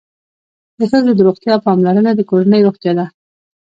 [0.79, 3.05] د ښځو د روغتیا پاملرنه د کورنۍ روغتیا ده.